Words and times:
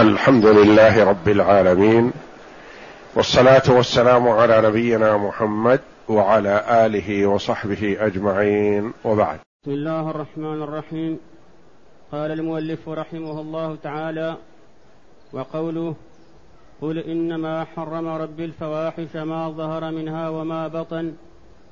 الحمد 0.00 0.46
لله 0.46 1.04
رب 1.04 1.28
العالمين 1.28 2.12
والصلاة 3.14 3.62
والسلام 3.68 4.28
على 4.28 4.68
نبينا 4.68 5.16
محمد 5.16 5.80
وعلى 6.08 6.64
آله 6.86 7.26
وصحبه 7.26 7.96
أجمعين 8.00 8.92
وبعد. 9.04 9.38
بسم 9.62 9.70
الله 9.70 10.10
الرحمن 10.10 10.62
الرحيم. 10.62 11.18
قال 12.12 12.30
المؤلف 12.30 12.88
رحمه 12.88 13.40
الله 13.40 13.76
تعالى 13.82 14.36
وقوله 15.32 15.94
قل 16.82 16.98
إنما 16.98 17.64
حرم 17.64 18.08
ربي 18.08 18.44
الفواحش 18.44 19.16
ما 19.16 19.50
ظهر 19.50 19.90
منها 19.90 20.28
وما 20.28 20.68
بطن 20.68 21.12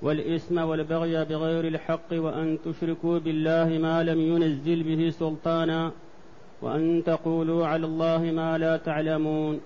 والإثم 0.02 0.58
والبغي 0.58 1.24
بغير 1.24 1.64
الحق 1.64 2.10
وأن 2.12 2.58
تشركوا 2.64 3.18
بالله 3.18 3.78
ما 3.78 4.02
لم 4.02 4.20
ينزل 4.20 4.82
به 4.82 5.10
سلطانا 5.10 5.92
وأن 6.62 7.02
تقولوا 7.06 7.66
على 7.66 7.86
الله 7.86 8.18
ما 8.18 8.58
لا 8.58 8.76
تعلمون. 8.76 9.60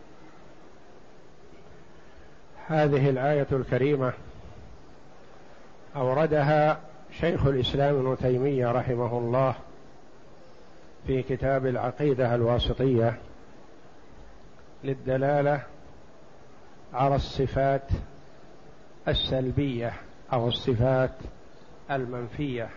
هذه 2.66 3.10
الآية 3.10 3.46
الكريمة 3.52 4.12
أوردها 5.96 6.80
شيخ 7.20 7.46
الإسلام 7.46 7.94
ابن 7.94 8.16
تيمية 8.16 8.72
رحمه 8.72 9.18
الله 9.18 9.54
في 11.06 11.22
كتاب 11.22 11.66
العقيدة 11.66 12.34
الواسطية 12.34 13.18
للدلالة 14.84 15.62
على 16.94 17.14
الصفات 17.16 17.88
السلبية 19.08 19.92
أو 20.32 20.48
الصفات 20.48 21.14
المنفية. 21.90 22.68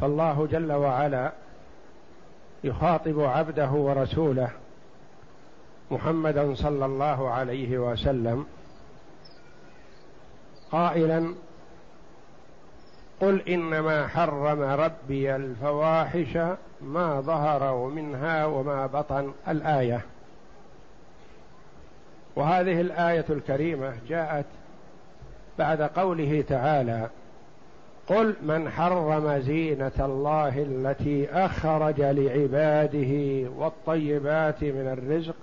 فالله 0.00 0.46
جل 0.46 0.72
وعلا 0.72 1.32
يخاطب 2.64 3.20
عبده 3.20 3.70
ورسوله 3.70 4.50
محمدا 5.90 6.54
صلى 6.54 6.84
الله 6.84 7.30
عليه 7.30 7.78
وسلم 7.78 8.46
قائلا 10.72 11.34
قل 13.20 13.48
إنما 13.48 14.06
حرم 14.08 14.60
ربي 14.60 15.36
الفواحش 15.36 16.36
ما 16.80 17.20
ظهر 17.20 17.88
منها 17.88 18.46
وما 18.46 18.86
بطن 18.86 19.32
الآية. 19.48 20.00
وهذه 22.36 22.80
الآية 22.80 23.24
الكريمة 23.30 23.94
جاءت 24.08 24.46
بعد 25.58 25.82
قوله 25.82 26.44
تعالى 26.48 27.10
قل 28.08 28.34
من 28.42 28.70
حرم 28.70 29.38
زينة 29.38 29.92
الله 30.00 30.62
التي 30.62 31.28
أخرج 31.32 32.00
لعباده 32.00 33.44
والطيبات 33.56 34.64
من 34.64 34.98
الرزق. 34.98 35.34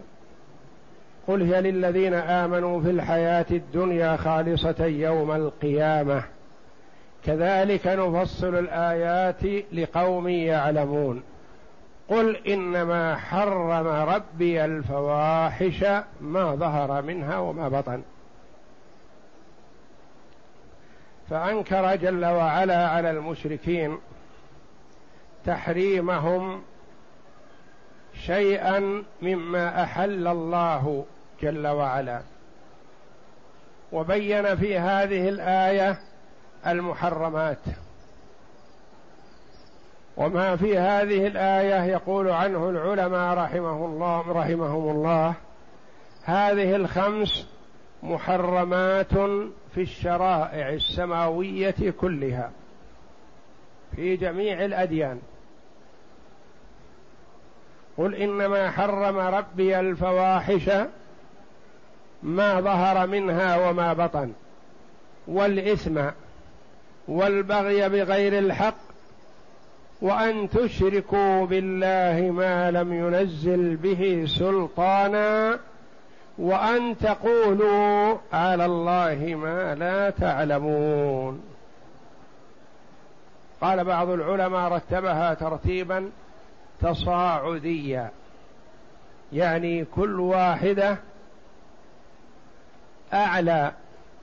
قل 1.27 1.41
هي 1.41 1.61
للذين 1.61 2.13
آمنوا 2.13 2.81
في 2.81 2.89
الحياة 2.89 3.45
الدنيا 3.51 4.17
خالصة 4.17 4.85
يوم 4.85 5.31
القيامة. 5.31 6.23
كذلك 7.25 7.87
نفصل 7.87 8.55
الآيات 8.55 9.43
لقوم 9.73 10.27
يعلمون. 10.27 11.23
قل 12.09 12.35
إنما 12.47 13.15
حرم 13.15 13.87
ربي 13.87 14.65
الفواحش 14.65 15.85
ما 16.21 16.55
ظهر 16.55 17.01
منها 17.01 17.37
وما 17.37 17.69
بطن. 17.69 18.01
فأنكر 21.31 21.95
جل 21.95 22.25
وعلا 22.25 22.89
على 22.89 23.11
المشركين 23.11 23.97
تحريمهم 25.45 26.61
شيئا 28.25 29.03
مما 29.21 29.83
أحل 29.83 30.27
الله 30.27 31.05
جل 31.41 31.67
وعلا. 31.67 32.21
وبين 33.91 34.55
في 34.55 34.79
هذه 34.79 35.29
الآية 35.29 35.99
المحرمات. 36.67 37.57
وما 40.17 40.55
في 40.55 40.77
هذه 40.77 41.27
الآية 41.27 41.83
يقول 41.83 42.29
عنه 42.29 42.69
العلماء 42.69 43.37
رحمه 43.37 43.85
الله 43.85 44.31
رحمهم 44.31 44.89
الله. 44.89 45.33
هذه 46.23 46.75
الخمس 46.75 47.47
محرمات 48.03 49.13
في 49.75 49.81
الشرائع 49.81 50.69
السماوية 50.69 51.93
كلها 52.01 52.51
في 53.95 54.15
جميع 54.15 54.65
الأديان. 54.65 55.19
قل 57.97 58.15
إنما 58.15 58.71
حرم 58.71 59.17
ربي 59.17 59.79
الفواحش 59.79 60.69
ما 62.23 62.61
ظهر 62.61 63.07
منها 63.07 63.69
وما 63.69 63.93
بطن 63.93 64.33
والإثم 65.27 66.01
والبغي 67.07 67.89
بغير 67.89 68.39
الحق 68.39 68.77
وأن 70.01 70.49
تشركوا 70.49 71.45
بالله 71.45 72.31
ما 72.31 72.71
لم 72.71 72.93
ينزل 72.93 73.75
به 73.75 74.25
سلطانا 74.27 75.59
وأن 76.41 76.97
تقولوا 76.97 78.17
على 78.33 78.65
الله 78.65 79.35
ما 79.35 79.75
لا 79.75 80.09
تعلمون. 80.09 81.41
قال 83.61 83.83
بعض 83.83 84.09
العلماء 84.09 84.71
رتبها 84.71 85.33
ترتيبا 85.33 86.11
تصاعديا 86.81 88.11
يعني 89.33 89.85
كل 89.85 90.19
واحدة 90.19 90.97
أعلى 93.13 93.71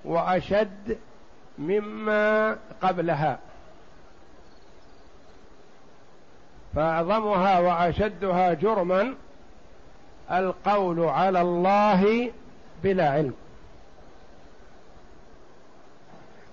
وأشد 0.04 0.98
مما 1.58 2.56
قبلها. 2.82 3.38
فأعظمها 6.74 7.58
وأشدها 7.58 8.54
جرما 8.54 9.14
القول 10.30 11.04
على 11.04 11.40
الله 11.40 12.32
بلا 12.82 13.10
علم. 13.10 13.34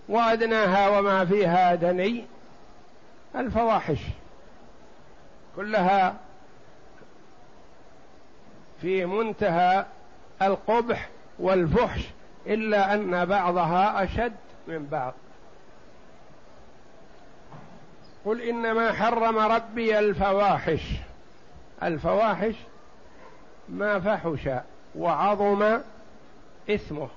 وأدناها 0.10 1.00
وما 1.00 1.26
فيها 1.26 1.76
دني 1.76 2.26
الفواحش. 3.36 4.00
كلها 5.56 6.16
في 8.82 9.06
منتهى 9.06 9.86
القبح 10.42 11.10
والفحش 11.40 12.02
إلا 12.48 12.94
أن 12.94 13.26
بعضها 13.26 14.04
أشد 14.04 14.36
من 14.68 14.86
بعض. 14.86 15.14
قل 18.26 18.42
إنما 18.42 18.92
حرم 18.92 19.38
ربي 19.38 20.00
الفواحش. 20.00 20.82
الفواحش 21.84 22.56
ما 23.70 24.00
فحش 24.00 24.50
وعظم 24.96 25.80
اثمه 26.70 27.10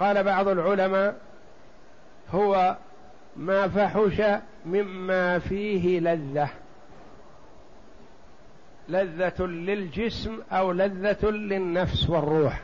قال 0.00 0.24
بعض 0.24 0.48
العلماء 0.48 1.20
هو 2.30 2.76
ما 3.36 3.68
فحش 3.68 4.40
مما 4.66 5.38
فيه 5.38 6.00
لذة. 6.00 6.50
لذة 8.88 9.42
للجسم 9.42 10.38
أو 10.52 10.72
لذة 10.72 11.30
للنفس 11.30 12.10
والروح. 12.10 12.60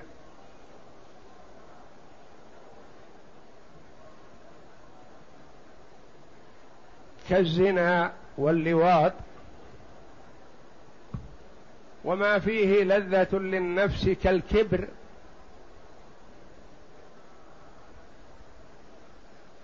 كالزنا 7.29 8.13
واللواط 8.39 9.13
وما 12.07 12.39
فيه 12.39 12.85
لذة 12.85 13.39
للنفس 13.39 14.09
كالكبر. 14.09 14.89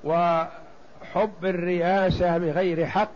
وحب 0.04 1.44
الرياسة 1.44 2.38
بغير 2.38 2.86
حق. 2.86 3.08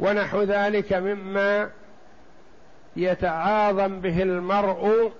ونحو 0.00 0.42
ذلك 0.42 0.92
مما 0.92 1.70
يتعاظم 2.96 4.00
به 4.00 4.22
المرء 4.22 5.12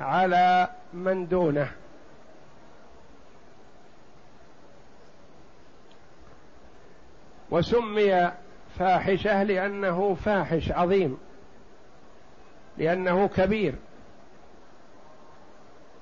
على 0.00 0.68
من 0.92 1.28
دونه. 1.28 1.72
وسمي 7.50 8.32
فاحشة 8.78 9.42
لأنه 9.42 10.14
فاحش 10.14 10.72
عظيم 10.72 11.18
لأنه 12.78 13.28
كبير. 13.28 13.74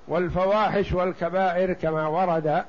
والفواحش 0.09 0.93
والكبائر 0.93 1.73
كما 1.73 2.07
ورد 2.07 2.65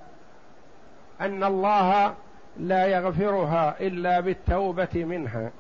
أن 1.22 1.44
الله 1.44 2.14
لا 2.58 2.88
يغفرها 2.88 3.80
إلا 3.80 4.20
بالتوبة 4.20 5.06
منها. 5.06 5.52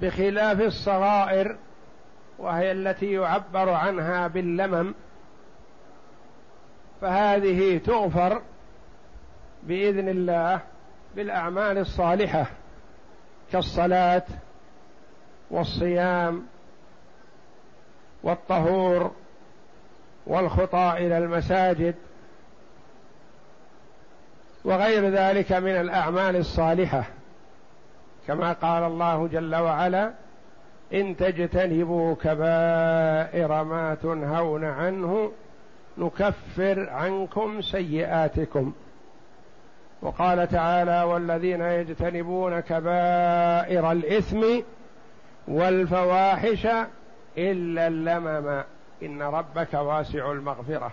بخلاف 0.00 0.60
الصغائر 0.60 1.56
وهي 2.38 2.72
التي 2.72 3.12
يعبر 3.12 3.70
عنها 3.70 4.26
باللمم 4.28 4.94
فهذه 7.00 7.78
تغفر 7.78 8.42
بإذن 9.62 10.08
الله 10.08 10.60
بالأعمال 11.16 11.78
الصالحة 11.78 12.46
كالصلاة 13.52 14.22
والصيام 15.50 16.46
والطهور 18.22 19.10
والخطى 20.26 20.94
إلى 20.96 21.18
المساجد 21.18 21.94
وغير 24.64 25.08
ذلك 25.08 25.52
من 25.52 25.76
الأعمال 25.80 26.36
الصالحة. 26.36 27.04
كما 28.26 28.52
قال 28.52 28.82
الله 28.82 29.28
جل 29.28 29.54
وعلا 29.54 30.12
إن 30.94 31.16
تجتنبوا 31.16 32.14
كبائر 32.14 33.64
ما 33.64 33.96
تنهون 34.02 34.64
عنه 34.64 35.32
نكفر 35.98 36.90
عنكم 36.90 37.62
سيئاتكم. 37.62 38.72
وقال 40.02 40.48
تعالى 40.48 41.02
والذين 41.02 41.60
يجتنبون 41.60 42.60
كبائر 42.60 43.92
الإثم 43.92 44.44
والفواحش 45.48 46.66
إلا 47.38 47.86
اللمم. 47.86 48.62
إن 49.02 49.22
ربك 49.22 49.74
واسع 49.74 50.32
المغفرة. 50.32 50.90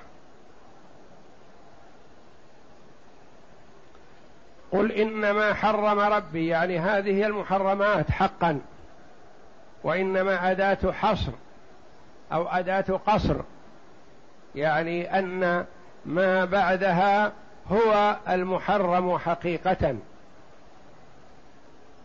قل 4.72 4.92
إنما 4.92 5.54
حرم 5.54 6.00
ربي 6.00 6.48
يعني 6.48 6.80
هذه 6.80 7.26
المحرمات 7.26 8.12
حقا. 8.12 8.60
وإنما 9.84 10.52
أداة 10.52 10.92
حصر 10.92 11.32
أو 12.34 12.48
أداة 12.48 13.00
قصر 13.08 13.36
يعني 14.56 15.20
أن 15.20 15.66
ما 16.06 16.46
بعدها 16.46 17.32
هو 17.71 18.18
المحرم 18.30 19.18
حقيقة. 19.18 19.95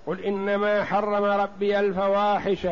قل 0.06 0.20
إنما 0.20 0.84
حرم 0.84 1.24
ربي 1.24 1.80
الفواحش 1.80 2.66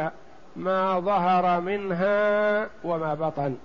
ما 0.57 1.01
ظهر 1.01 1.61
منها 1.61 2.69
وما 2.85 3.15
بطن. 3.15 3.57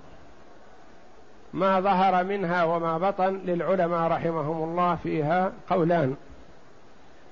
ما 1.54 1.80
ظهر 1.80 2.24
منها 2.24 2.64
وما 2.64 2.98
بطن 2.98 3.42
للعلماء 3.46 4.12
رحمهم 4.12 4.64
الله 4.64 4.96
فيها 4.96 5.52
قولان. 5.70 6.16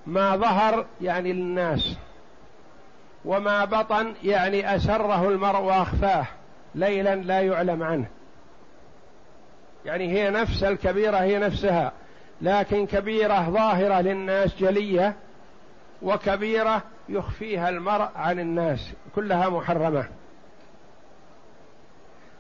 ما 0.08 0.36
ظهر 0.36 0.86
يعني 1.02 1.34
للناس 1.34 1.98
وما 3.26 3.66
بطن 3.66 4.14
يعني 4.24 4.76
أسره 4.76 5.30
المرء 5.30 5.60
وأخفاه. 5.60 6.26
ليلا 6.76 7.16
لا 7.16 7.42
يعلم 7.42 7.84
عنه. 7.84 8.06
يعني 9.86 10.12
هي 10.12 10.30
نفس 10.30 10.64
الكبيرة 10.64 11.18
هي 11.18 11.40
نفسها. 11.40 11.92
لكن 12.42 12.86
كبيرة 12.88 13.50
ظاهرة 13.50 14.02
للناس 14.02 14.56
جلية 14.56 15.16
وكبيرة 16.02 16.82
يخفيها 17.10 17.70
المرء 17.70 18.10
عن 18.16 18.40
الناس 18.40 18.92
كلها 19.16 19.50
محرمة. 19.50 20.06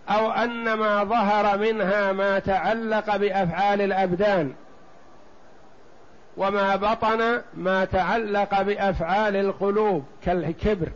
أو 0.09 0.31
أن 0.31 0.73
ما 0.73 1.03
ظهر 1.03 1.57
منها 1.57 2.11
ما 2.11 2.39
تعلق 2.39 3.15
بأفعال 3.15 3.81
الأبدان 3.81 4.53
وما 6.37 6.75
بطن 6.75 7.41
ما 7.53 7.85
تعلق 7.85 8.61
بأفعال 8.61 9.35
القلوب 9.35 10.05
كالكبر 10.23 10.89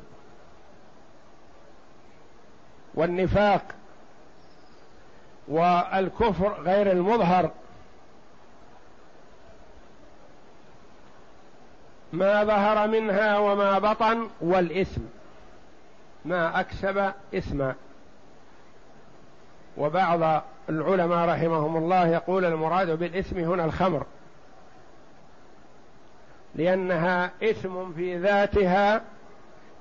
والنفاق. 2.95 3.61
والكفر 5.49 6.61
غير 6.61 6.91
المظهر. 6.91 7.51
ما 12.13 12.43
ظهر 12.43 12.87
منها 12.87 13.37
وما 13.37 13.79
بطن 13.79 14.27
والإثم. 14.41 15.01
ما 16.25 16.59
أكسب 16.59 17.11
إثما. 17.35 17.75
وبعض 19.77 20.43
العلماء 20.69 21.29
رحمهم 21.29 21.77
الله 21.77 22.07
يقول 22.07 22.45
المراد 22.45 22.99
بالإثم 22.99 23.37
هنا 23.37 23.65
الخمر. 23.65 24.05
لأنها 26.55 27.31
إثم 27.43 27.93
في 27.93 28.17
ذاتها 28.17 29.01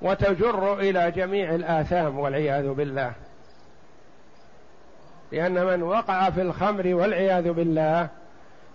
وتجر 0.03 0.81
إلى 0.81 1.11
جميع 1.11 1.55
الآثام 1.55 2.19
والعياذ 2.19 2.69
بالله. 2.69 3.13
لأن 5.33 5.67
من 5.67 5.83
وقع 5.83 6.31
في 6.31 6.43
الخمر 6.43 6.95
والعياذ 6.95 7.53
بالله 7.53 8.09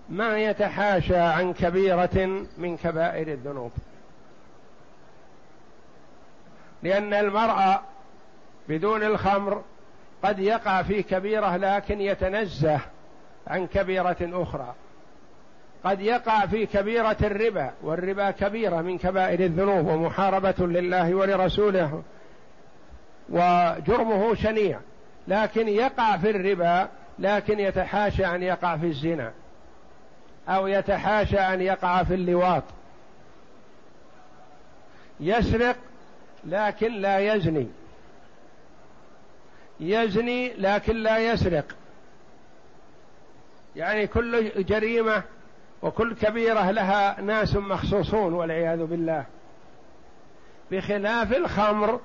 ما 0.09 0.39
يتحاشى 0.39 1.17
عن 1.17 1.53
كبيرة 1.53 2.45
من 2.57 2.77
كبائر 2.77 3.27
الذنوب. 3.27 3.71
لأن 6.83 7.13
المرء 7.13 7.79
بدون 8.69 9.03
الخمر 9.03 9.61
قد 10.23 10.39
يقع 10.39 10.81
في 10.81 11.03
كبيرة 11.03 11.57
لكن 11.57 12.01
يتنزه 12.01 12.79
عن 13.47 13.67
كبيرة 13.67 14.17
أخرى. 14.21 14.73
قد 15.83 16.01
يقع 16.01 16.45
في 16.45 16.65
كبيرة 16.65 17.17
الربا 17.21 17.71
والربا 17.81 18.31
كبيرة 18.31 18.81
من 18.81 18.97
كبائر 18.97 19.39
الذنوب 19.39 19.88
ومحاربة 19.88 20.56
لله 20.67 21.15
ولرسوله 21.15 22.03
وجرمه 23.29 24.35
شنيع. 24.35 24.79
لكن 25.27 25.67
يقع 25.67 26.17
في 26.17 26.29
الربا 26.29 26.89
لكن 27.19 27.59
يتحاشى 27.59 28.25
أن 28.25 28.43
يقع 28.43 28.77
في 28.77 28.85
الزنا. 28.85 29.31
أو 30.49 30.67
يتحاشى 30.67 31.39
أن 31.39 31.61
يقع 31.61 32.03
في 32.03 32.13
اللواط. 32.13 32.63
يسرق 35.19 35.75
لكن 36.45 36.93
لا 36.93 37.19
يزني. 37.19 37.67
يزني 39.79 40.53
لكن 40.53 40.95
لا 40.95 41.17
يسرق. 41.17 41.65
يعني 43.75 44.07
كل 44.07 44.63
جريمة 44.63 45.23
وكل 45.81 46.15
كبيرة 46.15 46.71
لها 46.71 47.21
ناس 47.21 47.55
مخصوصون 47.55 48.33
والعياذ 48.33 48.85
بالله. 48.85 49.25
بخلاف 50.71 51.33
الخمر 51.33 51.99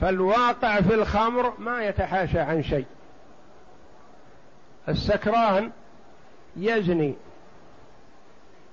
فالواقع 0.00 0.80
في 0.80 0.94
الخمر 0.94 1.52
ما 1.58 1.84
يتحاشى 1.84 2.40
عن 2.40 2.62
شيء. 2.62 2.86
السكران 4.88 5.70
يزني 6.56 7.14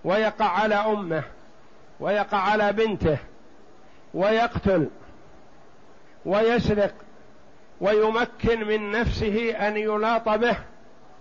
ويقع 0.04 0.46
على 0.46 0.76
أمه 0.76 1.24
ويقع 2.00 2.38
على 2.38 2.74
بنته 2.74 3.18
ويقتل 4.14 4.90
ويسرق 6.26 6.94
ويمكن 7.82 8.68
من 8.68 8.92
نفسه 8.92 9.52
أن 9.68 9.78
يلاط 9.78 10.30
به 10.30 10.58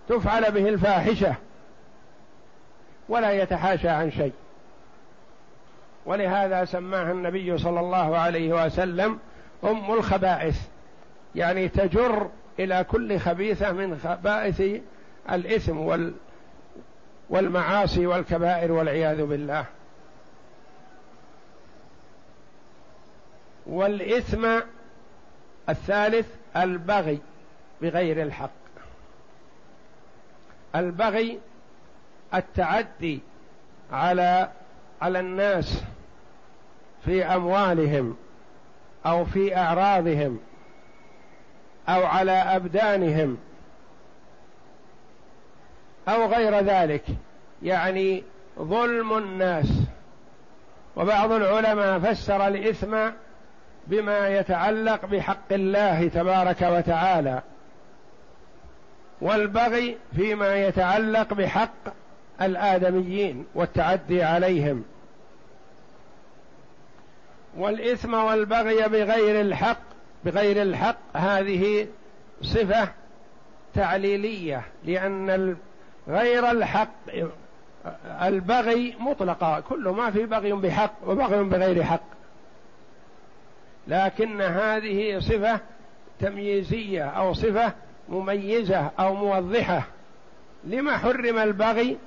تفعل 0.09 0.51
به 0.51 0.69
الفاحشة 0.69 1.35
ولا 3.09 3.31
يتحاشى 3.31 3.89
عن 3.89 4.11
شيء. 4.11 4.33
ولهذا 6.05 6.65
سماها 6.65 7.11
النبي 7.11 7.57
صلى 7.57 7.79
الله 7.79 8.17
عليه 8.17 8.65
وسلم 8.65 9.19
أم 9.63 9.93
الخبائث. 9.93 10.61
يعني 11.35 11.67
تجر 11.69 12.29
إلى 12.59 12.83
كل 12.83 13.19
خبيثة 13.19 13.71
من 13.71 13.99
خبائث 14.03 14.81
الإثم 15.31 15.77
وال 15.77 16.13
والمعاصي 17.29 18.05
والكبائر 18.05 18.71
والعياذ 18.71 19.25
بالله. 19.25 19.65
والإثم 23.65 24.59
الثالث 25.69 26.27
البغي 26.57 27.19
بغير 27.81 28.21
الحق. 28.21 28.49
البغي 30.75 31.39
التعدي 32.33 33.19
على 33.91 34.49
على 35.01 35.19
الناس 35.19 35.83
في 37.05 37.25
أموالهم. 37.25 38.17
أو 39.05 39.25
في 39.25 39.57
أعراضهم 39.57 40.39
أو 41.89 42.05
على 42.05 42.31
أبدانهم 42.31 43.37
أو 46.07 46.25
غير 46.25 46.59
ذلك. 46.59 47.03
يعني 47.63 48.23
ظلم 48.59 49.17
الناس. 49.17 49.67
وبعض 50.95 51.31
العلماء 51.31 51.99
فسر 51.99 52.47
الإثم 52.47 52.97
بما 53.87 54.29
يتعلق 54.29 55.05
بحق 55.05 55.51
الله 55.51 56.07
تبارك 56.07 56.61
وتعالى 56.61 57.41
والبغي 59.21 59.97
فيما 60.15 60.55
يتعلق 60.55 61.33
بحق 61.33 61.93
الآدميين 62.41 63.45
والتعدي 63.55 64.23
عليهم. 64.23 64.83
والإثم 67.57 68.13
والبغي 68.13 68.87
بغير 68.87 69.41
الحق 69.41 69.81
بغير 70.25 70.61
الحق 70.61 70.97
هذه 71.13 71.87
صفة 72.41 72.89
تعليلية 73.73 74.61
لأن 74.85 75.55
غير 76.07 76.51
الحق 76.51 76.89
البغي 78.05 78.95
مطلقة 78.99 79.59
كل 79.59 79.89
ما 79.89 80.11
في 80.11 80.25
بغي 80.25 80.53
بحق 80.53 80.93
وبغي 81.07 81.43
بغير 81.43 81.83
حق. 81.83 82.03
لكن 83.87 84.41
هذه 84.41 85.19
صفة 85.19 85.59
تمييزية 86.19 87.03
أو 87.03 87.33
صفة 87.33 87.71
مميزة 88.09 88.91
أو 88.99 89.15
موضحة. 89.15 89.83
لما 90.63 90.97
حرم 90.97 91.37
البغي 91.37 91.97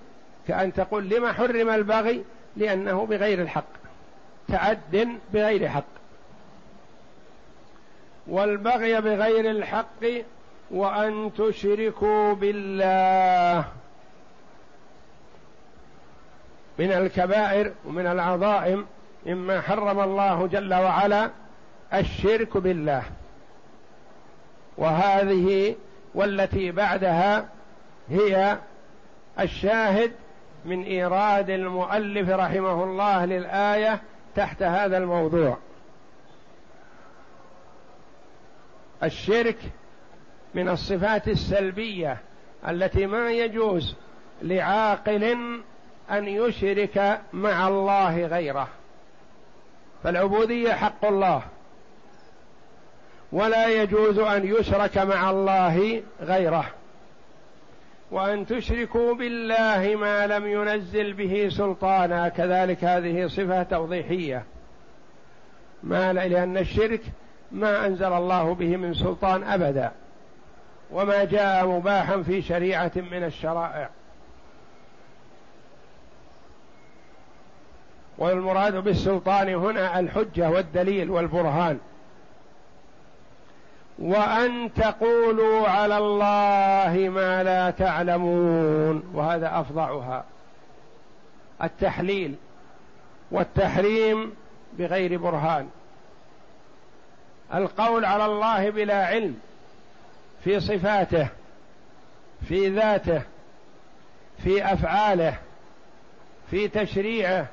كأن 0.48 0.72
تقول 0.72 1.08
لما 1.08 1.32
حرم 1.32 1.70
البغي؟ 1.70 2.24
لأنه 2.56 3.06
بغير 3.06 3.42
الحق. 3.42 3.85
تعد 4.48 5.08
بغير 5.32 5.68
حق. 5.68 5.84
والبغي 8.26 9.00
بغير 9.00 9.50
الحق 9.50 10.04
وأن 10.70 11.30
تشركوا 11.38 12.34
بالله. 12.34 13.64
من 16.78 16.92
الكبائر 16.92 17.72
ومن 17.84 18.06
العظائم 18.06 18.86
مما 19.26 19.60
حرم 19.60 20.00
الله 20.00 20.46
جل 20.46 20.74
وعلا 20.74 21.30
الشرك 21.94 22.56
بالله. 22.56 23.02
وهذه 24.78 25.76
والتي 26.14 26.70
بعدها 26.70 27.48
هي 28.10 28.58
الشاهد 29.40 30.12
من 30.64 30.82
إيراد 30.82 31.50
المؤلف 31.50 32.30
رحمه 32.30 32.84
الله 32.84 33.24
للآية 33.24 34.00
تحت 34.36 34.62
هذا 34.62 34.98
الموضوع. 34.98 35.58
الشرك 39.02 39.58
من 40.54 40.68
الصفات 40.68 41.28
السلبية 41.28 42.18
التي 42.68 43.06
ما 43.06 43.30
يجوز 43.30 43.94
لعاقل 44.42 45.24
أن 46.10 46.28
يشرك 46.28 47.20
مع 47.32 47.68
الله 47.68 48.26
غيره. 48.26 48.68
فالعبودية 50.02 50.72
حق 50.72 51.04
الله. 51.04 51.42
ولا 53.32 53.66
يجوز 53.82 54.18
أن 54.18 54.46
يشرك 54.46 54.98
مع 54.98 55.30
الله 55.30 56.02
غيره. 56.20 56.70
وأن 58.10 58.46
تشركوا 58.46 59.14
بالله 59.14 59.96
ما 59.96 60.26
لم 60.26 60.46
ينزل 60.46 61.12
به 61.12 61.48
سلطانا 61.48 62.28
كذلك 62.28 62.84
هذه 62.84 63.26
صفة 63.26 63.62
توضيحية. 63.62 64.44
ما 65.82 66.12
لأن 66.12 66.56
الشرك 66.56 67.00
ما 67.52 67.86
أنزل 67.86 68.12
الله 68.12 68.54
به 68.54 68.76
من 68.76 68.94
سلطان 68.94 69.42
أبدا 69.42 69.92
وما 70.90 71.24
جاء 71.24 71.66
مباحا 71.66 72.22
في 72.22 72.42
شريعة 72.42 72.92
من 72.96 73.24
الشرائع. 73.24 73.88
والمراد 78.18 78.76
بالسلطان 78.76 79.48
هنا 79.48 80.00
الحجة 80.00 80.50
والدليل 80.50 81.10
والبرهان. 81.10 81.78
وأن 83.98 84.74
تقولوا 84.74 85.68
على 85.68 85.98
الله 85.98 87.08
ما 87.08 87.42
لا 87.42 87.70
تعلمون. 87.70 89.10
وهذا 89.14 89.60
افظعها 89.60 90.24
التحليل. 91.62 92.34
والتحريم 93.30 94.34
بغير 94.78 95.18
برهان. 95.18 95.68
القول 97.54 98.04
على 98.04 98.26
الله 98.26 98.70
بلا 98.70 99.06
علم. 99.06 99.38
في 100.44 100.60
صفاته. 100.60 101.28
في 102.48 102.68
ذاته. 102.68 103.22
في 104.44 104.72
أفعاله. 104.72 105.34
في 106.50 106.68
تشريعه. 106.68 107.46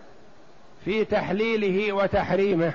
في 0.85 1.05
تحليله 1.05 1.93
وتحريمه. 1.93 2.73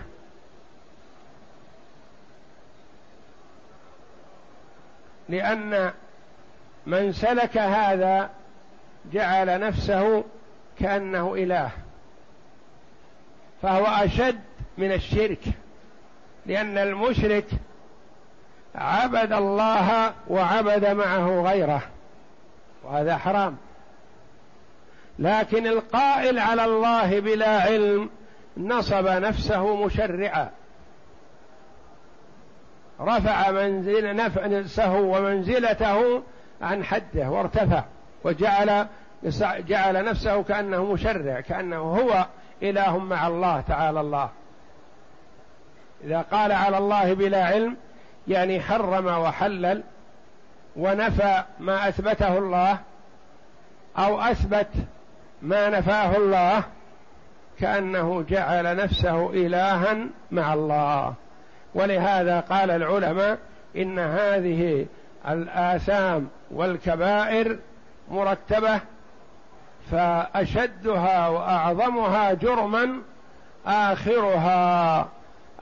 لأن 5.29 5.93
من 6.87 7.13
سلك 7.13 7.59
هذا 7.59 8.31
جعل 9.13 9.61
نفسه 9.61 10.25
كأنه 10.79 11.35
إله 11.35 11.71
فهو 13.63 13.87
أشد 13.87 14.41
من 14.79 14.93
الشرك 14.93 15.45
لأن 16.47 16.79
المشرك 16.79 17.47
عبد 18.75 19.33
الله 19.33 20.13
وعبد 20.29 20.87
معه 20.87 21.43
غيره 21.43 21.83
وهذا 22.85 23.17
حرام. 23.17 23.57
لكن 25.19 25.67
القائل 25.67 26.39
على 26.39 26.65
الله 26.65 27.21
بلا 27.21 27.61
علم 27.61 28.11
نصب 28.57 29.07
نفسه 29.07 29.77
مشرعا. 29.77 30.51
رفع 33.01 33.51
منزل 33.51 34.17
نفسه 34.17 34.95
ومنزلته 34.95 36.23
عن 36.63 36.85
حده 36.85 37.31
وارتفع 37.31 37.85
وجعل 38.25 38.87
جعل 39.45 40.05
نفسه 40.05 40.43
كأنه 40.43 40.85
مشرع 40.85 41.41
كأنه 41.41 41.77
هو 41.77 42.27
إله 42.63 42.99
مع 42.99 43.27
الله 43.27 43.61
تعالى 43.61 44.01
الله. 44.01 44.31
إذا 46.05 46.21
قال 46.21 46.53
على 46.53 46.79
الله 46.79 47.15
بلا 47.15 47.45
علم 47.45 47.77
يعني 48.29 48.61
حرم 48.61 49.07
وحلل 49.07 49.83
ونفى 50.77 51.43
ما 51.61 51.89
أثبته 51.89 52.39
الله 52.39 52.79
أو 53.99 54.21
أثبت 54.21 54.69
ما 55.43 55.69
نفاه 55.69 56.17
الله 56.17 56.63
كأنه 57.61 58.25
جعل 58.29 58.77
نفسه 58.77 59.31
إلها 59.31 59.97
مع 60.31 60.55
الله. 60.55 61.15
ولهذا 61.79 62.41
قال 62.41 62.71
العلماء 62.71 63.39
إن 63.77 63.99
هذه 63.99 64.87
الآثام 65.29 66.29
والكبائر 66.51 67.59
مرتبة 68.11 68.81
فأشدها 69.91 71.29
وأعظمها 71.29 72.33
جرما 72.33 72.89
آخرها 73.67 75.09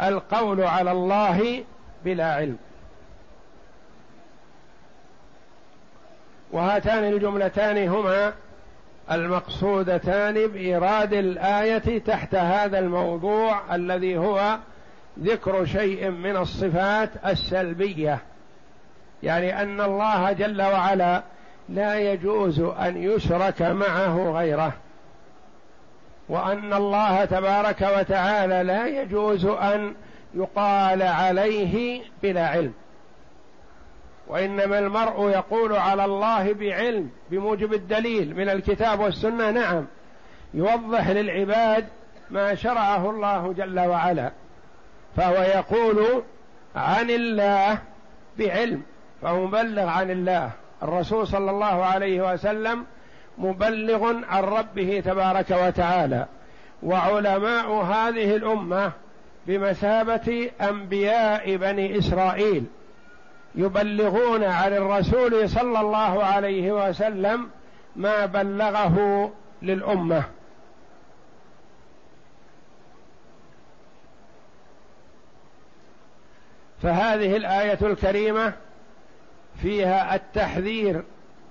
القول 0.02 0.62
على 0.62 0.92
الله 0.92 1.64
بلا 2.04 2.34
علم. 2.34 2.56
وهاتان 6.52 7.04
الجملتان 7.04 7.88
هما 7.88 8.32
المقصودتان 9.10 10.34
بإيراد 10.46 11.12
الآية 11.12 11.98
تحت 11.98 12.34
هذا 12.34 12.78
الموضوع 12.78 13.74
الذي 13.74 14.18
هو 14.18 14.58
ذكر 15.20 15.64
شيء 15.64 16.10
من 16.10 16.36
الصفات 16.36 17.10
السلبية. 17.26 18.18
يعني 19.22 19.62
أن 19.62 19.80
الله 19.80 20.32
جل 20.32 20.62
وعلا 20.62 21.22
لا 21.68 21.98
يجوز 22.12 22.60
أن 22.60 22.96
يشرك 22.96 23.62
معه 23.62 24.30
غيره. 24.30 24.72
وأن 26.28 26.72
الله 26.72 27.24
تبارك 27.24 27.88
وتعالى 27.98 28.62
لا 28.62 28.86
يجوز 28.86 29.44
أن 29.44 29.94
يقال 30.34 31.02
عليه 31.02 32.02
بلا 32.22 32.48
علم. 32.48 32.72
وإنما 34.28 34.78
المرء 34.78 35.30
يقول 35.30 35.76
على 35.76 36.04
الله 36.04 36.52
بعلم 36.52 37.10
بموجب 37.30 37.72
الدليل 37.72 38.36
من 38.36 38.48
الكتاب 38.48 39.00
والسنة. 39.00 39.50
نعم 39.50 39.86
يوضح 40.54 41.10
للعباد 41.10 41.86
ما 42.30 42.54
شرعه 42.54 43.10
الله 43.10 43.52
جل 43.52 43.80
وعلا. 43.80 44.32
فهو 45.16 45.42
يقول 45.42 46.22
عن 46.76 47.10
الله 47.10 47.78
بعلم 48.38 48.82
فهو 49.22 49.46
مبلغ 49.46 49.86
عن 49.86 50.10
الله. 50.10 50.50
الرسول 50.82 51.26
صلى 51.26 51.50
الله 51.50 51.84
عليه 51.84 52.32
وسلم 52.32 52.84
مبلغ 53.38 54.14
عن 54.28 54.42
ربه 54.42 55.02
تبارك 55.04 55.50
وتعالى 55.50 56.26
وعلماء 56.82 57.72
هذه 57.72 58.36
الأمة 58.36 58.92
بمثابة 59.46 60.50
أنبياء 60.60 61.56
بني 61.56 61.98
إسرائيل 61.98 62.64
يبلغون 63.54 64.44
عن 64.44 64.72
الرسول 64.72 65.48
صلى 65.48 65.80
الله 65.80 66.24
عليه 66.24 66.88
وسلم 66.88 67.48
ما 67.96 68.26
بلغه 68.26 69.30
للأمة. 69.62 70.24
فهذه 76.82 77.36
الآية 77.36 77.78
الكريمة 77.82 78.52
فيها 79.62 80.14
التحذير 80.14 81.02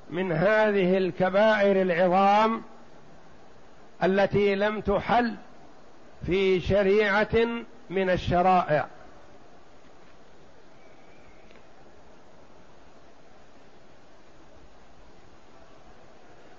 من 0.09 0.31
هذه 0.31 0.97
الكبائر 0.97 1.81
العظام 1.81 2.61
التي 4.03 4.55
لم 4.55 4.81
تحل 4.81 5.35
في 6.25 6.59
شريعة 6.59 7.35
من 7.89 8.09
الشرائع. 8.09 8.87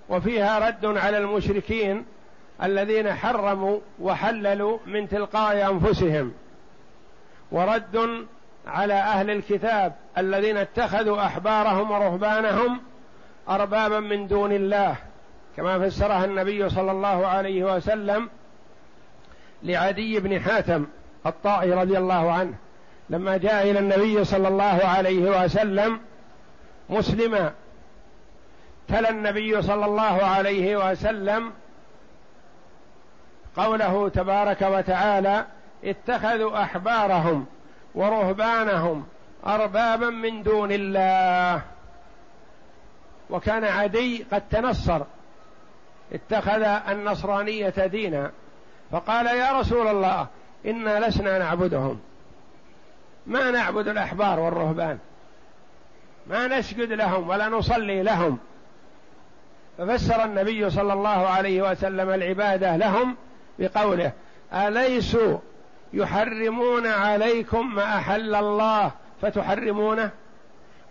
وفيها 0.09 0.59
رد 0.59 0.85
على 0.85 1.17
المشركين 1.17 2.05
الذين 2.63 3.13
حرموا 3.13 3.79
وحللوا 3.99 4.77
من 4.85 5.09
تلقاء 5.09 5.71
أنفسهم 5.71 6.33
ورد 7.51 8.27
على 8.67 8.93
أهل 8.93 9.29
الكتاب 9.29 9.93
الذين 10.17 10.57
اتخذوا 10.57 11.25
أحبارهم 11.25 11.91
ورهبانهم 11.91 12.79
أربابا 13.49 13.99
من 13.99 14.27
دون 14.27 14.51
الله 14.51 14.95
كما 15.57 15.79
فسرها 15.79 16.25
النبي 16.25 16.69
صلى 16.69 16.91
الله 16.91 17.27
عليه 17.27 17.75
وسلم 17.75 18.29
لعدي 19.63 20.19
بن 20.19 20.41
حاتم 20.41 20.85
الطائي 21.25 21.73
رضي 21.73 21.97
الله 21.97 22.31
عنه 22.31 22.53
لما 23.09 23.37
جاء 23.37 23.71
إلى 23.71 23.79
النبي 23.79 24.23
صلى 24.23 24.47
الله 24.47 24.85
عليه 24.85 25.43
وسلم 25.43 25.99
مسلما 26.89 27.51
تلا 28.87 29.09
النبي 29.09 29.61
صلى 29.61 29.85
الله 29.85 30.25
عليه 30.25 30.91
وسلم 30.91 31.51
قوله 33.57 34.09
تبارك 34.09 34.61
وتعالى 34.61 35.45
اتخذوا 35.83 36.63
أحبارهم 36.63 37.45
ورهبانهم 37.95 39.05
أربابا 39.45 40.09
من 40.09 40.43
دون 40.43 40.71
الله. 40.71 41.61
وكان 43.29 43.63
عدي 43.63 44.25
قد 44.31 44.43
تنصر 44.49 45.01
اتخذ 46.13 46.63
النصرانية 46.63 47.69
دينا. 47.69 48.31
فقال 48.91 49.25
يا 49.25 49.59
رسول 49.59 49.87
الله 49.87 50.27
إنا 50.65 51.07
لسنا 51.07 51.39
نعبدهم. 51.39 51.99
ما 53.27 53.51
نعبد 53.51 53.87
الأحبار 53.87 54.39
والرهبان. 54.39 54.97
ما 56.27 56.47
نسجد 56.47 56.91
لهم 56.91 57.29
ولا 57.29 57.49
نصلي 57.49 58.03
لهم. 58.03 58.37
ففسر 59.77 60.23
النبي 60.23 60.69
صلى 60.69 60.93
الله 60.93 61.27
عليه 61.27 61.71
وسلم 61.71 62.09
العبادة 62.09 62.75
لهم 62.75 63.15
بقوله 63.59 64.11
أليسوا 64.53 65.37
يحرمون 65.93 66.87
عليكم 66.87 67.75
ما 67.75 67.97
أحل 67.97 68.35
الله. 68.35 68.91
فتحرمونه 69.21 70.09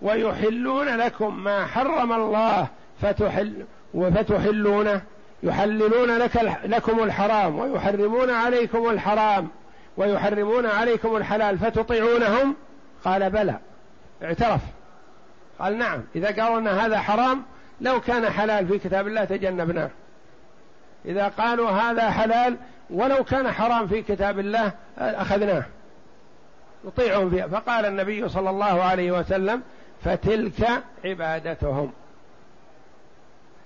ويحلون 0.03 0.89
لكم 0.97 1.45
ما 1.45 1.67
حرم 1.67 2.13
الله. 2.13 2.69
فتحل 3.03 3.65
فتحلونه 3.95 5.03
يحللون 5.43 6.19
لك 6.19 6.57
لكم 6.65 7.03
الحرام 7.03 7.59
ويحرمون 7.59 8.31
عليكم 8.31 8.91
الحرام 8.91 9.49
ويحرمون 9.97 10.67
عليكم 10.67 11.17
الحلال 11.17 11.59
فتطيعونهم. 11.59 12.55
قال 13.05 13.31
بلى. 13.31 13.59
اعترف. 14.23 14.61
قال 15.59 15.79
نعم. 15.79 16.03
إذا 16.17 16.43
قالوا 16.43 16.59
أن 16.59 16.69
هذا 16.69 16.99
حرام 16.99 17.43
لو 17.81 18.01
كان 18.01 18.31
حلال 18.31 18.69
في 18.69 18.79
كتاب 18.79 19.07
الله 19.07 19.25
تجنبناه. 19.25 19.91
إذا 21.05 21.29
قالوا 21.29 21.71
هذا 21.71 22.11
حلال 22.11 22.57
ولو 22.91 23.25
كان 23.25 23.53
حرام 23.53 23.87
في 23.87 24.03
كتاب 24.03 24.39
الله 24.39 24.73
أخذناه. 24.99 25.65
نطيعهم 26.85 27.31
فيها. 27.31 27.47
فقال 27.47 27.87
النبي 27.87 28.29
صلى 28.29 28.51
الله 28.51 28.83
عليه 28.83 29.13
وسلم 29.13 29.63
فتلك 30.05 30.69
عبادتهم. 31.05 31.93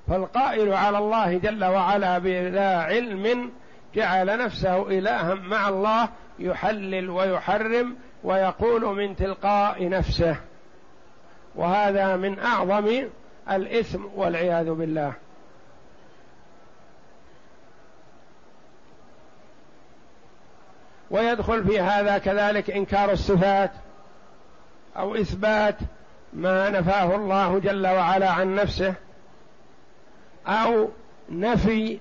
فالقائل 0.09 0.73
على 0.73 0.99
الله 0.99 1.39
جل 1.39 1.65
وعلا 1.65 2.19
بلا 2.19 2.83
علم 2.83 3.51
جعل 3.95 4.39
نفسه 4.39 4.89
إلها 4.89 5.35
مع 5.35 5.69
الله 5.69 6.09
يحلل 6.39 7.11
ويحرم 7.11 7.97
ويقول 8.25 8.97
من 8.97 9.17
تلقاء 9.17 9.89
نفسه. 9.89 10.37
وهذا 11.57 12.17
من 12.17 12.39
أعظم 12.39 13.09
الإثم 13.51 14.05
والعياذ 14.15 14.71
بالله. 14.71 15.13
ويدخل 21.11 21.65
في 21.65 21.81
هذا 21.81 22.19
كذلك 22.19 22.71
إنكار 22.71 23.13
الصفات 23.13 23.71
أو 24.97 25.15
إثبات 25.15 25.77
ما 26.33 26.71
نفاه 26.71 27.15
الله 27.17 27.59
جل 27.59 27.87
وعلا 27.87 28.31
عن 28.31 28.55
نفسه 28.55 28.95
أو 30.47 30.89
نفي 31.31 31.99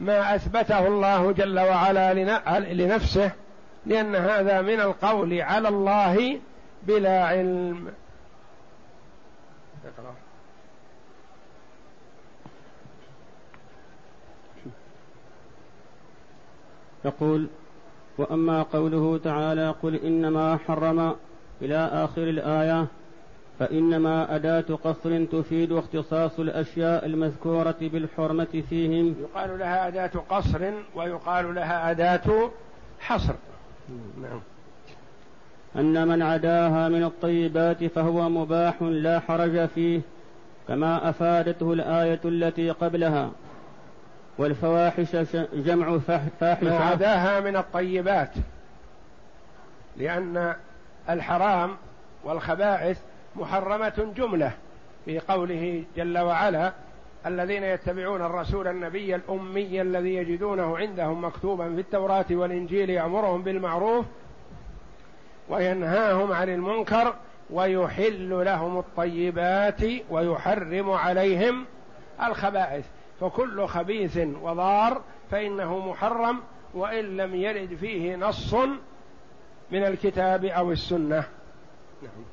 ما 0.00 0.34
أثبته 0.34 0.86
الله 0.86 1.32
جل 1.32 1.58
وعلا 1.58 2.14
لنفسه 2.58 3.30
لأن 3.86 4.16
هذا 4.16 4.60
من 4.60 4.80
القول 4.80 5.40
على 5.40 5.68
الله 5.68 6.40
بلا 6.82 7.24
علم. 7.26 7.92
يقول 17.04 17.48
وأما 18.18 18.62
قوله 18.62 19.20
تعالى 19.24 19.74
قل 19.82 19.94
إنما 19.94 20.56
حرم 20.56 21.14
إلى 21.62 21.90
آخر 21.92 22.22
الآية 22.22 22.86
فإنما 23.58 24.36
أداة 24.36 24.78
قصر 24.84 25.24
تفيد 25.24 25.72
اختصاص 25.72 26.38
الأشياء 26.38 27.06
المذكورة 27.06 27.76
بالحرمة 27.80 28.62
فيهم. 28.70 29.14
يقال 29.20 29.58
لها 29.58 29.88
أداة 29.88 30.10
قصر 30.30 30.70
ويقال 30.94 31.54
لها 31.54 31.90
أداة 31.90 32.50
حصر. 33.00 33.34
نعم. 34.22 34.40
أن 35.76 36.08
من 36.08 36.22
عداها 36.22 36.88
من 36.88 37.04
الطيبات 37.04 37.84
فهو 37.84 38.28
مباح 38.28 38.82
لا 38.82 39.20
حرج 39.20 39.66
فيه 39.66 40.00
كما 40.68 41.10
أفادته 41.10 41.72
الآية 41.72 42.20
التي 42.24 42.70
قبلها. 42.70 43.30
والفواحش 44.38 45.16
جمع 45.52 45.98
فاحشة 46.40 46.78
ما 46.78 46.84
عداها 46.84 47.40
من 47.40 47.56
الطيبات 47.56 48.30
لأن 49.96 50.54
الحرام 51.10 51.76
والخبائث 52.24 52.98
محرمة 53.36 54.12
جملة 54.16 54.52
في 55.04 55.18
قوله 55.18 55.84
جل 55.96 56.18
وعلا 56.18 56.72
الذين 57.26 57.64
يتبعون 57.64 58.22
الرسول 58.22 58.68
النبي 58.68 59.14
الأمي 59.14 59.82
الذي 59.82 60.14
يجدونه 60.14 60.78
عندهم 60.78 61.24
مكتوبا 61.24 61.74
في 61.74 61.80
التوراة 61.80 62.26
والإنجيل 62.30 62.90
يأمرهم 62.90 63.42
بالمعروف 63.42 64.06
وينهاهم 65.48 66.32
عن 66.32 66.48
المنكر 66.48 67.14
ويحل 67.50 68.44
لهم 68.44 68.78
الطيبات 68.78 69.80
ويحرم 70.10 70.90
عليهم 70.90 71.64
الخبائث. 72.24 72.84
فكل 73.20 73.66
خبيث 73.66 74.18
وضار 74.42 75.00
فإنه 75.30 75.90
محرم 75.90 76.40
وإن 76.74 77.16
لم 77.16 77.34
يرد 77.34 77.74
فيه 77.74 78.16
نص 78.16 78.54
من 79.72 79.84
الكتاب 79.84 80.44
أو 80.44 80.72
السنة 80.72 81.24
نعم. 82.02 82.24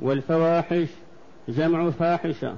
والفواحش 0.00 0.88
جمع 1.48 1.90
فاحشة 1.90 2.56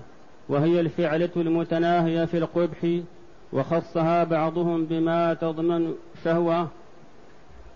وهي 0.48 0.80
الفعلة 0.80 1.30
المتناهية 1.36 2.24
في 2.24 2.38
القبح 2.38 3.00
وخصها 3.52 4.24
بعضهم 4.24 4.84
بما 4.84 5.34
تضمن 5.34 5.94
شهوة 6.24 6.68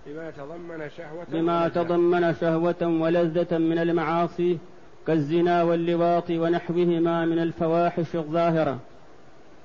بما 0.06 0.30
تضمن 0.30 0.90
شهوة 0.96 1.24
بما 1.28 1.68
تضمن 1.68 2.34
شهوة 2.34 2.86
ولذة 3.00 3.58
من 3.58 3.78
المعاصي 3.78 4.58
كالزنا 5.06 5.62
واللواط 5.62 6.30
ونحوهما 6.30 7.24
من 7.24 7.38
الفواحش 7.38 8.14
الظاهرة 8.16 8.78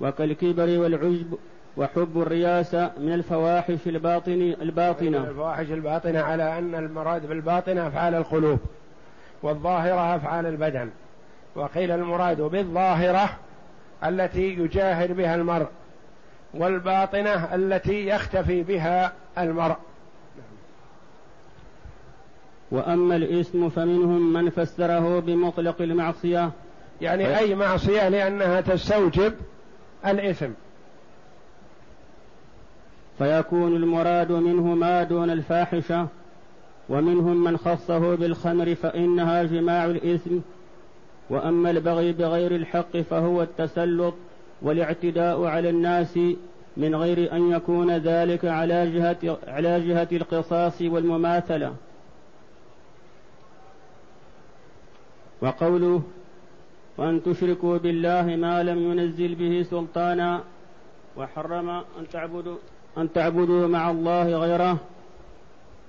وكالكبر 0.02 0.80
والعجب 0.80 1.38
وحب 1.78 2.22
الرياسة 2.22 2.92
من 2.98 3.14
الفواحش 3.14 3.88
الباطن 3.88 4.56
الباطنة. 4.62 5.18
الفواحش 5.18 5.72
الباطنة 5.72 6.20
على 6.20 6.60
أن 6.60 6.76
المراد 6.76 7.26
بالباطنة 7.26 7.88
أفعال 7.88 8.16
القلوب 8.16 8.60
والظاهرة 9.44 10.16
أفعال 10.16 10.46
البدن. 10.46 10.90
وقيل 11.56 11.92
المراد 11.92 12.42
بالظاهرة 12.42 13.30
التي 14.06 14.54
يجاهر 14.54 15.14
بها 15.14 15.36
المرء 15.36 15.68
والباطنة 16.54 17.56
التي 17.56 18.08
يختفي 18.08 18.64
بها 18.64 19.14
المرء. 19.38 19.76
وأما 22.72 23.16
الإثم 23.16 23.70
فمنهم 23.70 24.34
من 24.34 24.50
فسره 24.50 25.20
بمطلق 25.20 25.82
المعصية. 25.82 26.52
يعني 27.02 27.38
أي 27.38 27.56
معصية 27.56 28.10
لأنها 28.10 28.62
تستوجب 28.62 29.34
الإثم. 30.06 30.50
فيكون 33.18 33.76
المراد 33.76 34.32
منه 34.32 34.64
ما 34.76 35.04
دون 35.04 35.30
الفاحشة 35.30 36.08
ومنهم 36.90 37.44
من 37.44 37.58
خصه 37.58 38.16
بالخمر 38.16 38.76
فإنها 38.76 39.44
جماع 39.44 39.86
الإثم. 39.86 40.40
وأما 41.30 41.72
البغي 41.72 42.12
بغير 42.12 42.56
الحق 42.56 42.98
فهو 42.98 43.42
التسلط 43.42 44.14
والاعتداء 44.62 45.44
على 45.44 45.70
الناس 45.70 46.20
من 46.78 46.96
غير 46.96 47.34
أن 47.34 47.52
يكون 47.52 47.92
ذلك 47.98 48.46
على 48.46 48.92
جهة 48.92 49.38
على 49.48 49.88
جهة 49.88 50.08
القصاص 50.12 50.82
والمماثلة. 50.82 51.74
وقوله 55.42 56.02
وأن 56.98 57.24
تشركوا 57.24 57.78
بالله 57.78 58.36
ما 58.36 58.64
لم 58.64 58.92
ينزل 58.92 59.36
به 59.36 59.66
سلطانا 59.70 60.44
وحرم 61.18 61.70
أن 61.70 62.10
تعبدوا 62.12 62.58
أن 62.98 63.14
تعبدوا 63.14 63.68
مع 63.68 63.92
الله 63.92 64.38
غيره 64.38 64.78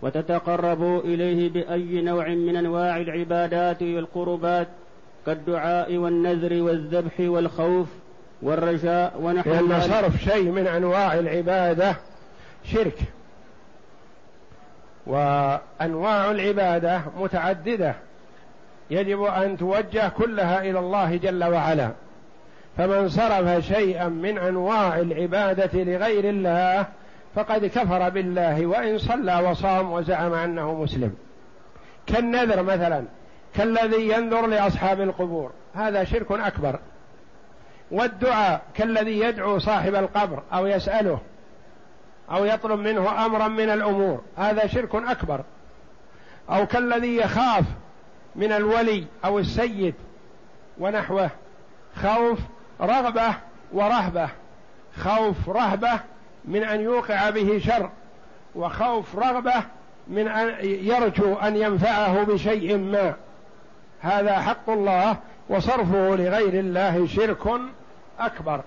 وتتقربوا 0.02 1.00
إليه 1.00 1.50
بأي 1.50 2.02
نوع 2.02 2.28
من 2.28 2.56
أنواع 2.56 2.96
العبادات 2.96 3.82
والقربات 3.82 4.68
كالدعاء 5.26 5.96
والنذر 5.96 6.62
والذبح 6.62 7.12
والخوف 7.20 7.88
والرجاء 8.42 9.20
ونحو 9.22 9.50
لأن 9.50 9.80
صرف 9.80 10.16
شيء 10.16 10.50
من 10.50 10.66
أنواع 10.66 11.14
العبادة 11.14 11.96
شرك. 12.64 12.98
وأنواع 15.06 16.30
العبادة 16.30 17.02
متعددة. 17.20 17.94
يجب 18.92 19.22
أن 19.22 19.56
توجه 19.56 20.08
كلها 20.08 20.60
إلى 20.60 20.78
الله 20.78 21.16
جل 21.16 21.44
وعلا. 21.44 21.90
فمن 22.76 23.08
صرف 23.08 23.64
شيئا 23.64 24.08
من 24.08 24.38
أنواع 24.38 24.98
العبادة 24.98 25.82
لغير 25.82 26.28
الله 26.28 26.86
فقد 27.34 27.66
كفر 27.66 28.08
بالله 28.08 28.66
وإن 28.66 28.98
صلى 28.98 29.50
وصام 29.50 29.92
وزعم 29.92 30.34
أنه 30.34 30.74
مسلم. 30.74 31.14
كالنذر 32.06 32.62
مثلا 32.62 33.04
كالذي 33.54 34.08
ينذر 34.08 34.46
لأصحاب 34.46 35.00
القبور 35.00 35.50
هذا 35.74 36.04
شرك 36.04 36.32
أكبر. 36.32 36.78
والدعاء 37.90 38.62
كالذي 38.74 39.20
يدعو 39.20 39.58
صاحب 39.58 39.94
القبر 39.94 40.42
أو 40.52 40.66
يسأله 40.66 41.18
أو 42.30 42.44
يطلب 42.44 42.80
منه 42.80 43.26
أمرا 43.26 43.48
من 43.48 43.70
الأمور 43.70 44.20
هذا 44.36 44.66
شرك 44.66 44.94
أكبر. 44.94 45.40
أو 46.50 46.66
كالذي 46.66 47.16
يخاف 47.16 47.64
من 48.36 48.52
الولي 48.52 49.04
أو 49.24 49.38
السيد 49.38 49.94
ونحوه. 50.78 51.30
خوف 52.02 52.38
رغبة 52.80 53.34
ورهبة. 53.72 54.28
خوف 54.96 55.48
رهبة 55.48 56.00
من 56.44 56.62
أن 56.62 56.80
يوقع 56.80 57.30
به 57.30 57.58
شر 57.58 57.90
وخوف 58.54 59.18
رغبة 59.18 59.64
من 60.08 60.28
أن 60.28 60.64
يرجو 60.64 61.34
أن 61.34 61.56
ينفعه 61.56 62.22
بشيء 62.22 62.78
ما. 62.78 63.14
هذا 64.00 64.40
حق 64.40 64.70
الله 64.70 65.16
وصرفه 65.48 66.16
لغير 66.16 66.60
الله 66.60 67.06
شرك 67.06 67.60
أكبر. 68.18 68.60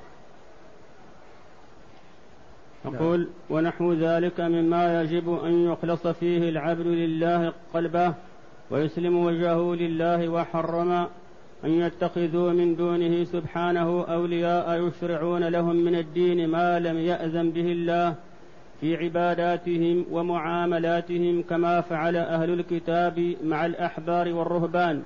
يقول 2.86 3.30
ونحو 3.50 3.94
ذلك 3.94 4.40
مما 4.40 5.02
يجب 5.02 5.44
أن 5.44 5.72
يخلص 5.72 6.08
فيه 6.08 6.50
العبد 6.50 6.88
لله 6.88 7.54
قلبه 7.74 8.14
ويسلم 8.72 9.26
وجهه 9.26 9.76
لله 9.76 10.30
وحرم 10.30 11.08
أن 11.66 11.70
يتخذوا 11.70 12.52
من 12.52 12.76
دونه 12.76 13.24
سبحانه 13.24 14.06
أولياء 14.10 14.88
يشرعون 14.88 15.44
لهم 15.44 15.76
من 15.76 15.96
الدين 15.96 16.50
ما 16.50 16.80
لم 16.80 16.98
يأذن 16.98 17.52
به 17.52 17.72
الله 17.72 18.16
في 18.82 18.96
عباداتهم 18.96 20.06
ومعاملاتهم 20.12 21.44
كما 21.50 21.82
فعل 21.82 22.16
أهل 22.16 22.50
الكتاب 22.50 23.36
مع 23.44 23.66
الأحبار 23.66 24.34
والرهبان 24.34 25.04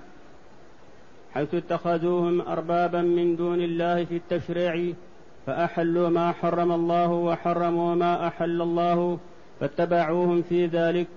حيث 1.33 1.55
اتخذوهم 1.55 2.41
أربابا 2.41 3.01
من 3.01 3.35
دون 3.35 3.61
الله 3.61 4.05
في 4.05 4.15
التشريع 4.15 4.93
فأحلوا 5.45 6.09
ما 6.09 6.31
حرم 6.31 6.71
الله 6.71 7.11
وحرموا 7.11 7.95
ما 7.95 8.27
أحل 8.27 8.61
الله 8.61 9.19
فاتبعوهم 9.59 10.41
في 10.41 10.65
ذلك 10.65 11.07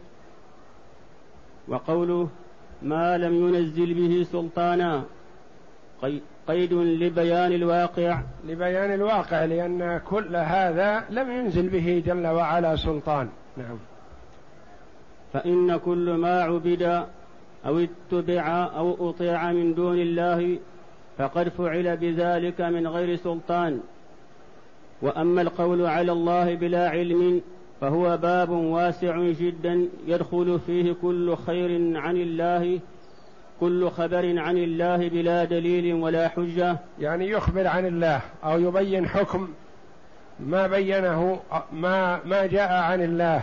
وقوله 1.69 2.29
ما 2.83 3.19
لم 3.19 3.35
ينزل 3.35 3.95
به 3.95 4.27
سلطانا 4.33 5.05
قيد 6.49 6.73
لبيان 6.73 7.53
الواقع. 7.53 8.21
لبيان 8.49 8.95
الواقع 8.95 9.45
لأن 9.45 10.01
كل 10.07 10.37
هذا 10.37 11.05
لم 11.11 11.31
ينزل 11.31 11.69
به 11.69 12.03
جل 12.07 12.27
وعلا 12.27 12.77
سلطان. 12.77 13.29
نعم. 13.57 13.79
فإن 15.33 15.77
كل 15.77 16.11
ما 16.11 16.43
عبد 16.43 17.07
أو 17.67 17.79
اتبع 17.79 18.71
أو 18.77 19.11
أطيع 19.11 19.53
من 19.53 19.75
دون 19.75 19.99
الله 19.99 20.59
فقد 21.19 21.49
فعل 21.49 21.97
بذلك 21.97 22.61
من 22.61 22.87
غير 22.87 23.17
سلطان. 23.17 23.81
وأما 25.03 25.43
القول 25.43 25.87
على 25.87 26.13
الله 26.13 26.55
بلا 26.55 26.89
علم 26.91 27.41
فهو 27.83 28.17
باب 28.17 28.51
واسع 28.51 29.31
جدا 29.31 29.89
يدخل 30.07 30.61
فيه 30.67 30.93
كل 31.03 31.37
خير 31.37 31.99
عن 31.99 32.17
الله 32.17 32.81
كل 33.61 33.91
خبر 33.91 34.39
عن 34.39 34.59
الله 34.59 35.09
بلا 35.09 35.45
دليل 35.45 35.95
ولا 35.95 36.29
حجة. 36.29 36.77
يعني 37.01 37.29
يخبر 37.29 37.67
عن 37.67 37.87
الله 37.87 38.21
أو 38.45 38.61
يبين 38.61 39.09
حكم 39.09 39.49
ما 40.41 40.67
بينه 40.67 41.41
ما 41.73 42.21
ما 42.25 42.47
جاء 42.47 42.73
عن 42.73 43.03
الله 43.03 43.43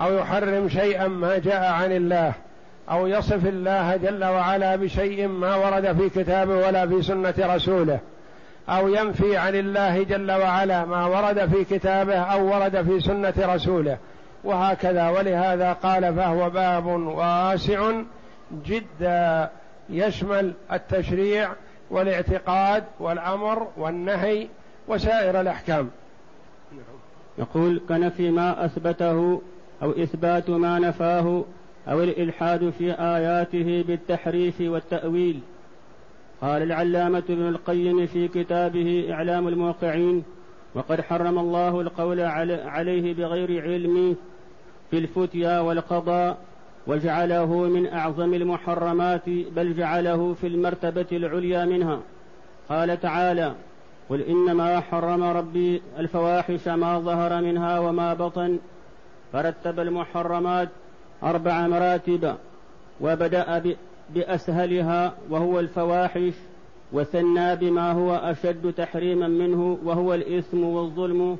أو 0.00 0.14
يحرم 0.14 0.68
شيئا 0.68 1.08
ما 1.08 1.38
جاء 1.38 1.72
عن 1.72 1.92
الله 1.92 2.32
أو 2.90 3.06
يصف 3.06 3.46
الله 3.46 3.96
جل 3.96 4.24
وعلا 4.24 4.76
بشيء 4.76 5.28
ما 5.28 5.56
ورد 5.56 5.92
في 5.92 6.22
كتابه 6.22 6.66
ولا 6.66 6.86
في 6.86 7.02
سنة 7.02 7.34
رسوله. 7.38 8.00
أو 8.68 8.88
ينفي 8.88 9.36
عن 9.36 9.54
الله 9.54 10.02
جل 10.02 10.32
وعلا 10.32 10.84
ما 10.84 11.06
ورد 11.06 11.46
في 11.46 11.64
كتابه 11.64 12.18
أو 12.18 12.54
ورد 12.54 12.82
في 12.82 13.00
سنة 13.00 13.34
رسوله. 13.38 13.98
وهكذا 14.44 15.08
ولهذا 15.08 15.72
قال 15.72 16.14
فهو 16.14 16.50
باب 16.50 16.86
واسع 16.86 17.92
جدا 18.66 19.50
يشمل 19.90 20.52
التشريع 20.72 21.48
والاعتقاد 21.90 22.84
والأمر 23.00 23.68
والنهي 23.76 24.48
وسائر 24.88 25.40
الأحكام. 25.40 25.90
يقول 27.38 27.80
كنفي 27.88 28.30
ما 28.30 28.64
أثبته 28.64 29.42
أو 29.82 29.90
إثبات 29.90 30.50
ما 30.50 30.78
نفاه 30.78 31.44
أو 31.88 32.02
الإلحاد 32.02 32.72
في 32.78 32.92
آياته 32.92 33.84
بالتحريف 33.88 34.60
والتأويل 34.60 35.40
قال 36.42 36.62
العلامة 36.62 37.22
ابن 37.28 37.48
القيم 37.48 38.06
في 38.06 38.28
كتابه 38.28 39.08
إعلام 39.10 39.48
الموقعين 39.48 40.24
وقد 40.74 41.00
حرم 41.00 41.38
الله 41.38 41.80
القول 41.80 42.20
عليه 42.64 43.14
بغير 43.14 43.62
علم 43.62 44.16
في 44.90 44.98
الفتيا 44.98 45.60
والقضاء 45.60 46.38
وجعله 46.86 47.54
من 47.54 47.86
أعظم 47.86 48.34
المحرمات 48.34 49.28
بل 49.28 49.74
جعله 49.74 50.34
في 50.40 50.46
المرتبة 50.46 51.06
العليا 51.12 51.64
منها. 51.64 52.00
قال 52.68 53.00
تعالى 53.00 53.54
قل 54.08 54.20
إنما 54.20 54.80
حرم 54.80 55.22
ربي 55.22 55.82
الفواحش 55.98 56.68
ما 56.68 56.98
ظهر 56.98 57.42
منها 57.42 57.78
وما 57.78 58.14
بطن 58.14 58.58
فرتب 59.32 59.80
المحرمات 59.80 60.68
أربع 61.22 61.66
مراتب 61.66 62.34
وبدأ 63.00 63.58
بأسهلها 64.14 65.14
وهو 65.30 65.60
الفواحش 65.60 66.32
وثنى 66.92 67.56
بما 67.56 67.92
هو 67.92 68.14
أشد 68.14 68.72
تحريما 68.72 69.28
منه 69.28 69.78
وهو 69.84 70.14
الإثم 70.14 70.64
والظلم 70.64 71.38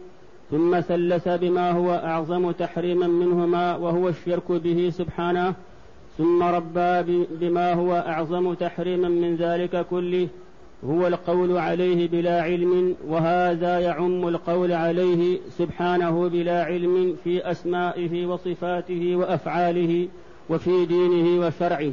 ثم 0.51 0.81
ثلث 0.81 1.29
بما 1.29 1.71
هو 1.71 1.93
أعظم 1.93 2.51
تحريما 2.51 3.07
منهما 3.07 3.77
وهو 3.77 4.09
الشرك 4.09 4.53
به 4.53 4.91
سبحانه 4.91 5.55
ثم 6.19 6.43
ربى 6.43 7.27
بما 7.31 7.73
هو 7.73 7.95
أعظم 7.95 8.55
تحريما 8.55 9.09
من 9.09 9.37
ذلك 9.37 9.87
كله 9.91 10.29
هو 10.85 11.07
القول 11.07 11.57
عليه 11.57 12.09
بلا 12.09 12.43
علم 12.43 12.95
وهذا 13.09 13.81
يعم 13.81 14.29
القول 14.29 14.73
عليه 14.73 15.39
سبحانه 15.59 16.29
بلا 16.29 16.65
علم 16.65 17.17
في 17.25 17.51
أسمائه 17.51 18.27
وصفاته 18.27 19.17
وأفعاله 19.17 20.09
وفي 20.51 20.87
دينه 20.87 21.47
وشرعه. 21.47 21.93